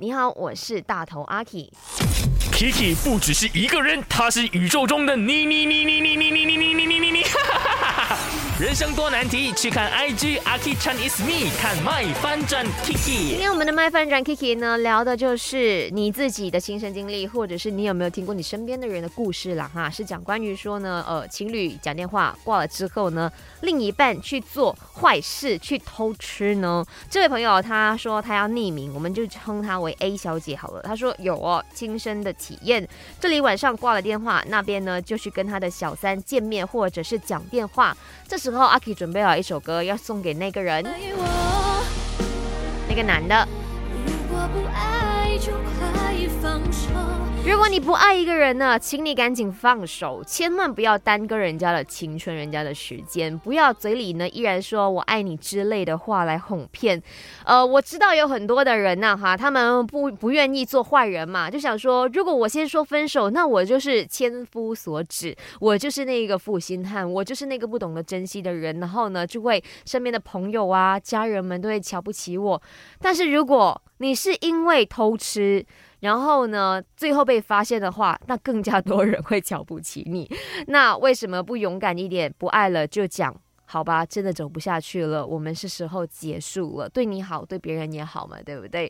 [0.00, 1.72] 你好，我是大头阿 K。
[2.52, 6.47] Kiki 不只是一个人，他是宇宙中的你你你你你你你。
[8.60, 13.28] 人生多难题，去看 IG Aki Chan is me，看麦翻转 Kiki。
[13.28, 26.84] 今天我们的麦翻转 Kiki 呢，聊的就是你自己的亲身经历，或者是你有没有听过你身边的人的故事啦哈，是讲关于说呢，呃，情侣讲电话挂了之后呢，另一半去做坏事去偷吃呢。
[27.08, 30.82] 这位朋友他说他要匿名，我们就称他为 A 小姐好了。
[30.82, 32.88] 他说有哦，亲身的体验，
[33.20, 37.96] 这里晚上挂了电话，那边呢就去跟他的小三见面或者是讲电话。
[38.26, 40.84] 这时候阿 K 准备了一首歌要送给那个人，
[42.88, 43.46] 那个男的。
[44.06, 47.27] 如果不爱就快放手。
[47.48, 57.02] 如果你不爱一个人呢，请你赶紧放手，千万不要耽搁人家的青春、人家的时间，不要嘴里呢依然说我爱你之类的话来哄骗。
[57.46, 72.62] 呃，我知道有很多的人呐、哈，他们不不愿意做坏人嘛，就想说，如果我先说分手，那我就是千夫所指，我就是那个负心汉，我就是那个不懂得珍惜的人，然后呢，就会身边的朋友啊、家人们都会瞧不起我。
[73.00, 75.64] 但是如果你是因为偷吃，
[76.00, 80.30] 然后呢，最后被发现的话，那更加多人会瞧不起你。
[80.68, 83.34] 那为什么不勇敢一点，不爱了就讲？
[83.70, 86.88] 好吧，真的走不下去了，我们是时候结束了。
[86.88, 88.86] 对你好，对别人也好嘛，对不对？